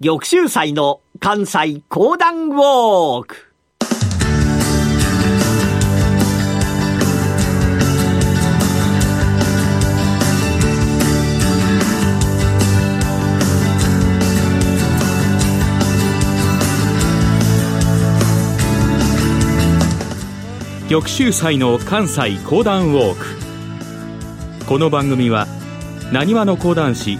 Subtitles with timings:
[0.00, 3.36] 玉州祭の関西講談ウォーク。
[20.90, 23.14] 玉州祭の関西講談ウォー
[24.58, 24.66] ク。
[24.66, 25.46] この番組は
[26.12, 27.16] なにわの講談師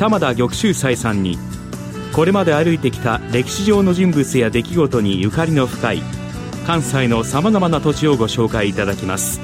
[0.00, 1.38] 玉田玉州祭さんに
[2.16, 6.02] これまで歩いてきた歴史上の人物や出来事にゆかりの深い
[6.66, 9.38] 関西のさまざまな土地をご紹介いただきます。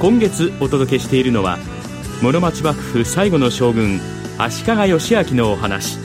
[0.00, 1.58] 今月お届けしているのは
[2.20, 3.98] 室町幕府最後の将軍
[4.36, 5.98] 足利義昭のお話。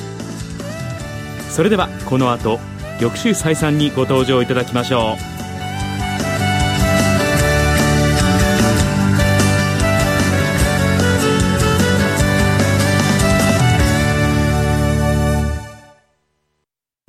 [1.49, 2.61] それではこの後
[3.01, 5.42] 玉州祭さんにご登場いただきましょう。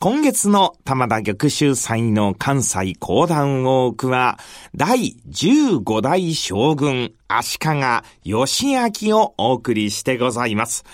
[0.00, 4.38] 今月の玉田玉州祭の関西講談ウォークは、
[4.76, 10.84] 第15代将軍足利義明をお送りしてございます。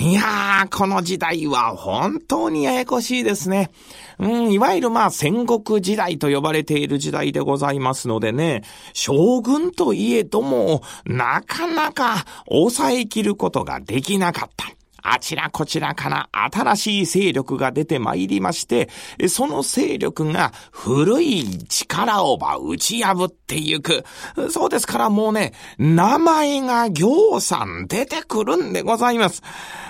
[0.00, 3.70] いやー、この時代は本当にややこしいですね。
[4.18, 14.73] うん、いわゆるまあ戦国時代と呼ばれている時代でございますのでね、将軍といえども、なかなか抑えきることができなかった。
[15.06, 18.88] あちらこちらから新しい勢力が出てまいりまして、
[19.28, 24.02] その勢力が古い力をば打ち破っていく。
[24.50, 29.42] そうですからもうね、名前が行さん出てくるんでございます。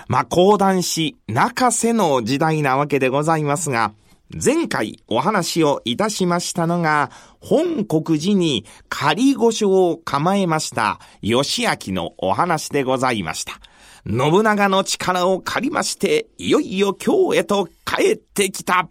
[0.08, 3.92] まあ、講談師、中瀬の時代なわけでございますが、
[4.32, 13.60] 前回お話をいたしましたのが、本国寺に仮御所を構えました義明のお話でございました。
[14.06, 18.88] 信長の力を借りまして、いよいよ京へと帰ってきた。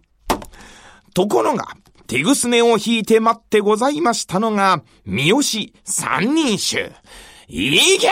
[1.14, 1.68] ところが、
[2.06, 5.42] 手ぐすねを引いて待ってございましたのが、三好
[5.84, 6.90] 三人衆。
[7.48, 8.08] いけ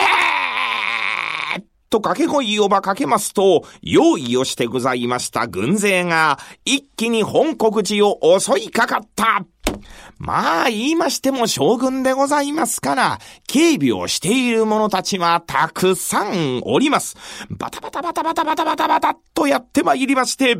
[1.89, 9.45] と掛け声をばかけますと、用意をしてございました軍勢が、一気に本国寺を襲いかかった。
[10.23, 17.17] まあ言いましても将軍でございますから、警備をしている者たちはたくさんおります。
[17.49, 20.57] バタバタバタバタバタバタバタとやってまいりまして、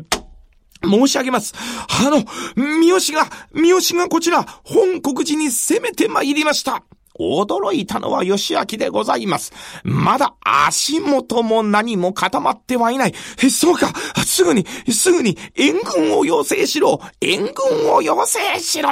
[0.84, 1.54] 申し上げます。
[1.88, 2.22] あの、
[2.56, 6.84] 三好が、三好がこちら、本国寺に攻めてまいりました。
[7.18, 9.52] 驚いたのは義明でございます。
[9.82, 13.14] まだ足元も何も固まってはいない。
[13.42, 13.94] え、そうか。
[14.26, 17.00] すぐに、すぐに援軍を要請しろ。
[17.22, 18.90] 援軍を要請しろ。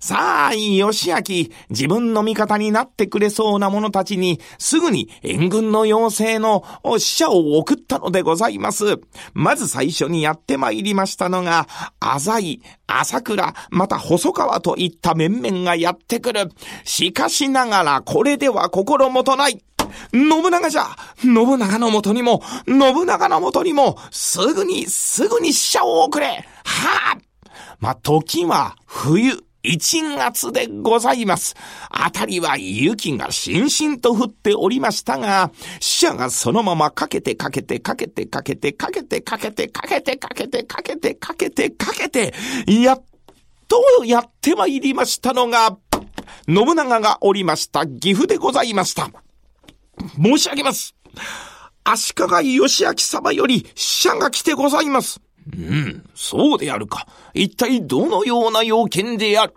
[0.00, 6.64] さあ、義明、自分の味方になってくれそうな者たちに、すぐに援軍の要請の
[6.98, 9.00] 使者を送ったのでございます。
[9.34, 11.66] まず最初にやって参りましたのが、
[11.98, 16.50] 浅井、朝倉、また細川といった面々がやってくる。
[16.84, 19.62] しかしながら、これでは心もとない。
[20.12, 20.84] 信長じゃ
[21.22, 26.26] 信長のもとにも、信長のもとにも、すぐに、すぐに使者を送れ
[26.64, 27.18] はあ
[27.80, 29.47] まあ、時は冬。
[29.68, 31.54] 1月でございます。
[31.90, 42.34] あたりは雪がしんしんと降っておりましたが、死者がそのままかけてかけてかけてかけてかけてかけてかけてかけてかけてかけてかけて、
[42.66, 43.04] やっ
[43.68, 45.76] とやってまいりましたのが、
[46.46, 49.10] 信長がおりました岐阜でございました。
[50.16, 50.94] 申し上げます。
[51.84, 55.20] 足利義明様より死者が来てございます。
[55.56, 57.06] うん、そうであるか。
[57.32, 59.54] 一体どのような要件である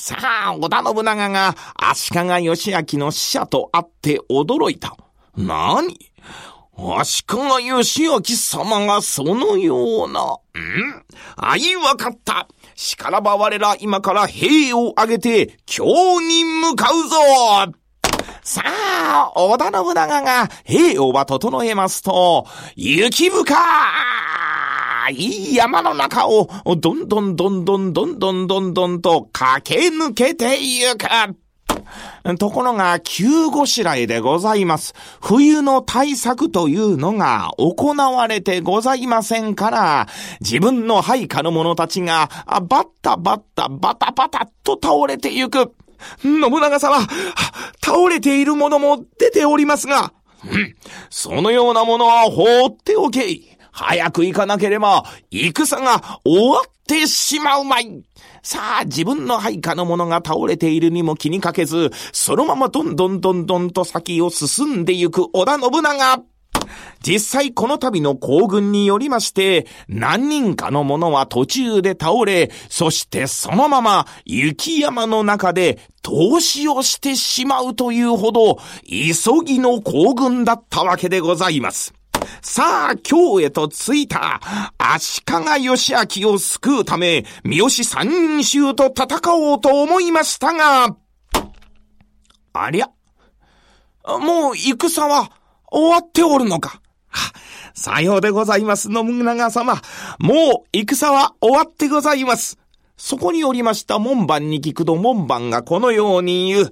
[0.00, 4.96] さあ、織田信長が足利義明の使者と会って驚いた。
[5.36, 5.98] 何？
[7.00, 10.38] 足利義明様がそのような、ん？
[11.34, 12.46] あい、わかった。
[12.76, 15.84] しからば我ら今から兵を挙げて、京
[16.20, 17.16] に向かうぞ
[18.44, 22.46] さあ、織田信長が兵をば整えますと、
[22.76, 23.52] 雪深
[25.10, 25.14] い
[25.52, 31.06] い山の中を、どんどんどんどんどんどんどんどんと駆け抜けてゆく。
[32.38, 34.94] ところが、急ごしらえでございます。
[35.20, 40.08] 冬の対策というのが行われてございませんから、
[40.40, 45.74] 自分の配下の者たちが、バッタバッタバタバタと倒れてゆく。
[46.22, 47.00] 信長様、
[47.84, 50.12] 倒れているものも出ておりますが、
[50.44, 50.76] うん、
[51.10, 53.57] そのようなものは放っておけ。
[53.78, 58.02] 早く行かなければ、戦が終わってしまうまい。
[58.42, 66.22] さあ、自分の配下の者が倒れているにも気にかけず、そのままどんどんどんどんと先を進んでゆく織田信長。
[67.06, 78.58] 実際この度の行軍によりまして、何人かの者は途中で倒れ、そしてそのまま雪山の中で投資をしてしまうというほど、
[78.88, 81.94] 急ぎの行軍だったわけでございます。
[82.42, 84.40] さあ、今日へと着いた、
[84.78, 85.22] 足
[85.56, 90.96] 利義明を救うため、三好三人衆と戦おうと思いましたが、
[92.52, 92.88] ありゃ、
[94.04, 95.30] もう戦は
[95.70, 96.80] 終わっておるのか。
[97.74, 99.80] さようでございます、信長様。
[100.18, 102.58] もう戦は終わってございます。
[102.96, 106.70] そこにおりました門番に聞くと門番がこのように言う。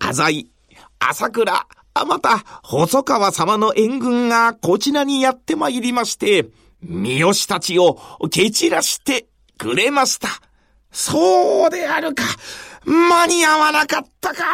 [0.00, 0.50] 浅井、
[0.98, 6.48] 朝倉、また、細川様の援軍がこちらにやって参りまして、
[6.82, 7.98] 三好たちを
[8.30, 10.28] 蹴散らしてくれました。
[10.90, 12.24] そうであるか。
[12.84, 14.44] 間に合わなかったか。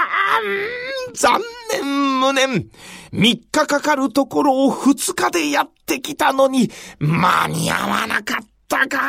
[1.14, 1.40] 残
[1.72, 2.68] 念無念。
[3.10, 9.00] 三日かかるところを二日でやってきたのに、間に合わなかったか。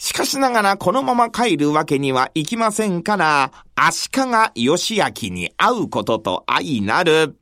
[0.00, 4.08] しかしながらこのまま帰るわけにはいきませんから、足
[4.54, 7.38] 利義明に会うことと相なる。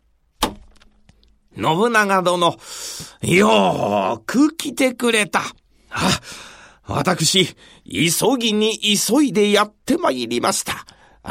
[1.55, 2.57] 信長殿、
[3.23, 5.43] よーく来てくれた。
[5.91, 6.21] あ、
[6.85, 7.47] 私、
[7.85, 10.85] 急ぎに急いでやって参りました。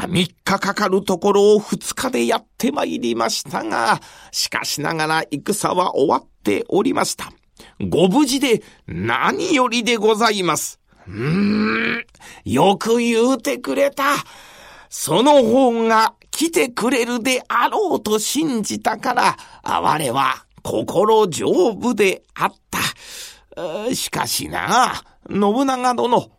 [0.08, 4.00] 三日かかるところを二日でやって参りましたが、
[4.32, 7.30] しかしながら戦は終わっておりました。
[7.86, 10.77] ご無事で何よりでございます。
[11.08, 12.06] うーん、
[12.44, 14.04] よく言うてくれた。
[14.90, 23.94] その方が来てくれるであろうと信じたから、我は心丈夫であった。
[23.94, 26.30] しかしな、信長殿、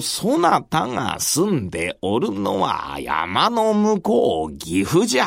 [0.00, 5.26] そなたが住んでおるのは山の向こう岐阜じゃ。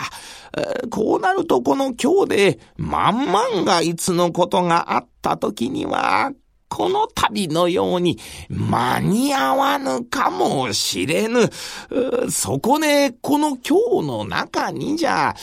[0.89, 6.31] こうなるとこの今日で万万がいつのことがあった時には
[6.71, 8.18] この旅のように
[8.50, 11.50] 間に合わぬかもしれぬ。
[12.31, 15.35] そこでこの今日の中にじゃ、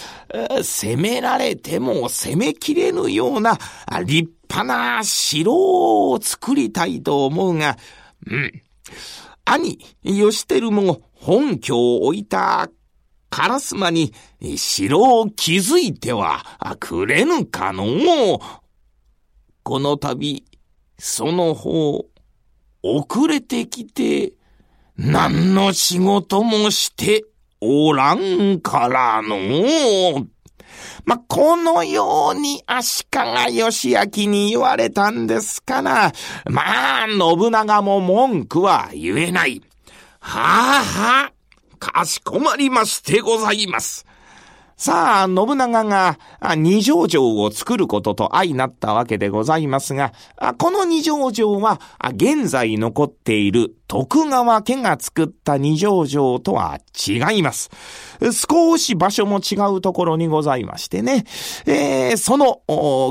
[0.63, 3.59] 攻められても攻めきれぬような
[4.07, 7.77] 立派な城を作りたいと思うが、
[8.27, 8.63] うん。
[9.45, 12.71] 兄、義輝も本拠を置いた
[13.31, 14.15] 烏丸に
[14.57, 16.43] 城を築いては
[16.81, 17.85] くれぬかの
[19.63, 20.43] この度、
[20.99, 22.07] その方、
[22.83, 24.33] 遅れてきて、
[24.97, 27.25] 何の仕事もして
[27.61, 30.27] おらんからの。
[31.05, 33.07] まこのように足
[33.47, 36.13] 利義明に言われたんですから、
[36.51, 39.63] まあ、信長も文句は言えない。
[40.21, 41.33] はあはあ、
[41.79, 44.08] かしこまりましてございます。
[44.81, 46.21] さあ、信長が
[46.57, 50.13] 二条城を作ることと相なったわけでございますが、
[50.57, 51.81] この二条城は
[52.15, 57.71] 現在残っている徳川家が作った二条城とは違います。
[58.33, 61.25] 少し場所も違うところにございましてね、
[61.67, 62.63] えー、その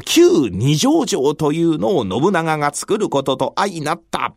[0.06, 4.34] 旧二条城というのを信長が作ることと相なった。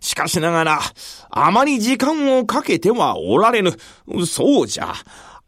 [0.00, 0.80] しかしながら、
[1.28, 3.72] あまり時間をかけてはおられぬ。
[4.26, 4.94] そうじゃ。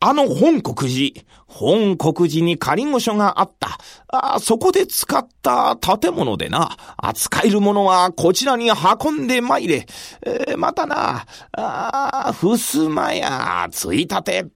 [0.05, 3.79] あの本国寺、本国寺に仮御所があった。
[4.09, 9.87] あそこで使った建物でな、扱えるものはこちらに運んで参れ。
[10.27, 14.47] えー、またな、あ襖やついたて、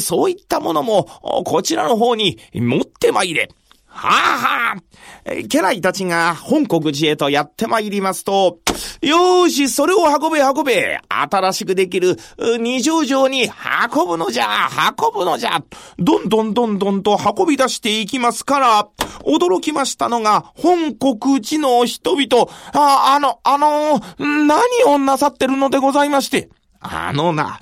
[0.00, 1.04] そういったものも
[1.44, 3.48] こちらの方に持って参れ。
[3.96, 8.58] はあはあ、家来たちが本国寺へとやって参りますと、
[9.00, 11.00] よーし、それを運べ運べ。
[11.08, 12.16] 新しくできる
[12.60, 14.68] 二条城に運ぶのじゃ、
[15.00, 15.64] 運ぶのじゃ。
[15.98, 18.88] どんどんどんどんと運び出していきますから、
[19.24, 22.48] 驚きましたのが本国寺の人々。
[22.74, 26.50] あ、あの、あの、何をなさってるのでございまして。
[26.80, 27.58] あのな、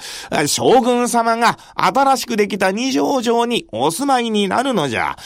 [0.47, 5.17] 将軍様が新しくできた二条城にお住まいになるのじゃ。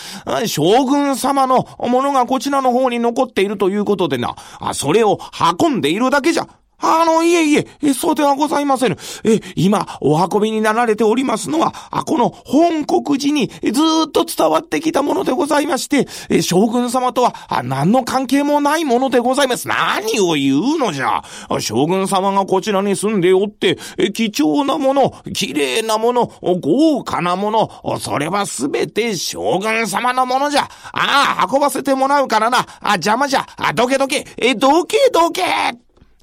[0.47, 4.37] 将軍様のものがこちらの方に残っているということでな、
[4.75, 5.19] それを
[5.61, 6.49] 運んでいるだけじゃ。
[6.81, 8.97] あの、いえいえ、そうではございません。
[9.25, 19.67] え、今、お運びになられておりますのは、あ、この本国寺にずっと伝わってきたものでございまして、え、将軍様とは、あ、何の関係もないものでございます。
[19.67, 21.23] 何を言うのじゃ。
[21.61, 30.63] 将軍様がこちらに住んでおって、え、貴重なもの、綺麗なもの、豪華なもの、それはすべて将軍様のものじゃ。
[30.93, 32.65] ああ、運ばせてもらうからな。
[32.81, 33.45] あ、邪魔じゃ。
[33.57, 34.25] あ、どけどけ。
[34.37, 35.43] え、どけどけ。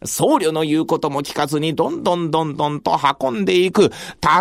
[0.08, 3.92] 僧侶の言うことも聞かずにどんどんどんどんと運んでいく。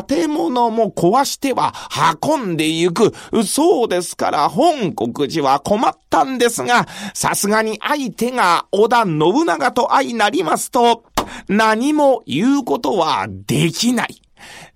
[0.07, 1.75] 建物も壊しては
[2.23, 3.13] 運んでいく。
[3.45, 11.05] そうですから本国寺は困ったんですが、さすがに相手が織田信長と相なりますと、
[11.49, 14.21] 何も言うことはできない。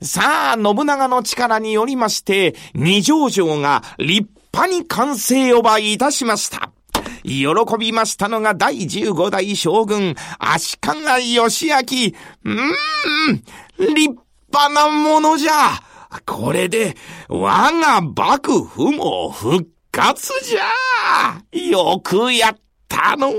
[0.03, 6.71] さあ、信長の力によりまして、二条城が立派に完成をばいたしました。
[7.29, 7.45] 喜
[7.79, 10.79] びましたのが第15代将軍、足
[11.19, 11.75] 利義明。
[12.45, 14.19] うーん、立
[14.51, 15.53] 派なものじゃ。
[16.25, 16.97] これで、
[17.29, 21.43] 我が幕府も復活じゃ。
[21.53, 22.57] よくやっ
[22.89, 23.31] たの、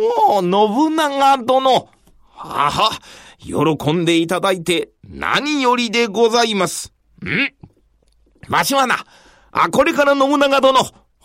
[0.41, 1.89] 信長殿。
[2.31, 2.91] はは、
[3.39, 6.93] 喜んでいただいて何よりでございます。
[7.25, 7.53] ん
[8.53, 9.03] わしはな、
[9.51, 10.79] あ、これから信長殿、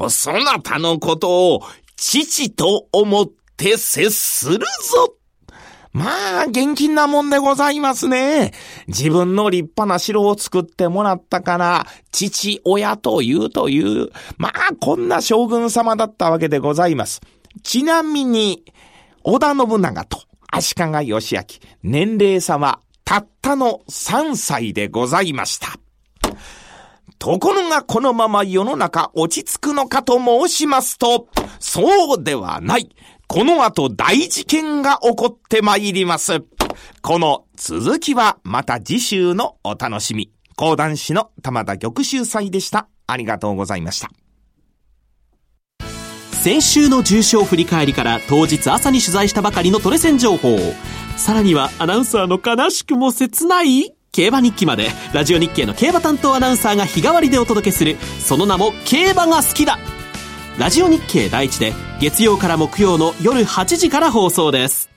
[0.08, 1.62] そなたのことを
[1.96, 5.14] 父と思って接するぞ
[5.94, 8.50] まあ、現金なもんでございますね。
[8.88, 17.20] 自分の立派な城を作ってもらったから、父親というという、まあ、こんな将軍様だったわけでございます。
[17.62, 18.64] ちなみに、
[19.22, 20.18] 織田信長と
[20.50, 21.42] 足利義明、
[21.84, 25.83] 年齢差はたったの3歳でございました。
[27.18, 31.28] ところがこのまま世の中落ち着くのかと申しますと、
[31.58, 32.94] そうではない。
[33.26, 36.42] この後大事件が起こってまいります。
[37.00, 40.30] この続きはまた次週のお楽しみ。
[40.56, 42.88] 講談師の玉田玉秀祭でした。
[43.06, 44.10] ありがとうございました。
[46.32, 50.58] 先週の重賞振り返りから当日朝に取材したばかりのトレセン情報。
[51.16, 53.94] さらにはアナウンサーの悲しくも切ない？
[54.14, 59.76] 競馬日記までラジオ日経の競馬担当アナウンサーが日替わりでお届けするその名も競馬が好きだ。
[60.56, 64.88] ラジオ日経第一で月曜から木曜の夜8時から放送です。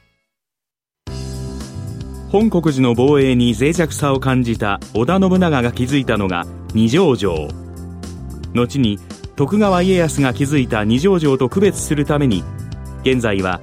[2.29, 6.45] 本国寺の防衛に脆弱さを感じた織田信長が築いたのが
[6.75, 7.47] 二条城。
[8.53, 8.99] 後に
[9.35, 12.43] 徳川家康が築いた二条城と区別するために
[13.01, 13.61] 現在は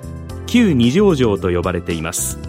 [0.48, 2.40] 旧二条城と呼ばれています。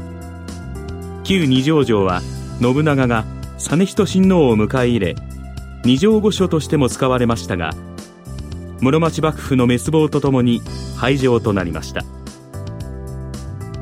[1.24, 2.24] 旧二条城は
[2.62, 3.26] 信長が
[3.58, 5.16] 実仁親王を迎え入れ
[5.84, 7.72] 二条御所としても使われましたが
[8.82, 10.62] 室町幕府の滅亡とともに
[10.98, 12.04] 廃城となりました。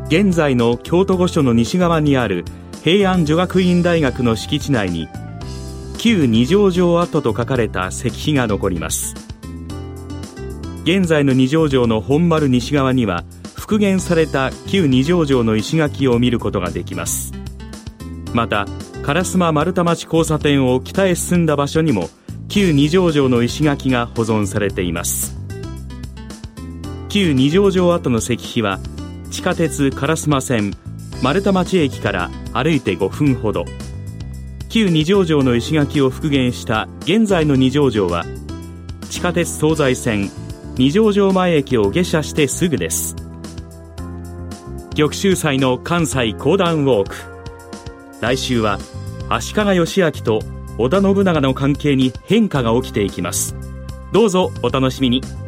[0.08, 2.46] 現在の京都御所の西側にある
[2.84, 5.08] 平安女学院大学の敷地内に
[5.98, 9.16] 旧二条城跡と書かれた石碑が残ります。
[10.84, 13.24] 現在の二条城の本丸西側には
[13.56, 17.43] 復元された旧二条城の石垣を見ることができます。
[18.34, 18.66] また
[19.04, 22.10] 烏丸丸太町交差点を北へ進んだ場所にも
[22.50, 25.38] 旧二条城の石垣が保存されています。
[27.10, 28.80] 旧二条城跡の石碑は
[29.30, 30.74] 地下鉄烏丸線
[31.22, 33.66] 丸太町駅から歩いて5分ほど。
[34.70, 38.26] 旧二条城の石垣を復元した現在の二条城は
[39.10, 40.32] 地下鉄東西線
[40.76, 43.16] 二条城前駅を下車してすぐです。
[44.96, 47.33] 玉州祭の関西講談ウォーク。
[48.24, 48.80] 来週は
[49.28, 50.40] 足利義明と
[50.78, 53.54] 織田信長の関係に変化が起きていきます。
[54.14, 55.43] どうぞお楽しみに。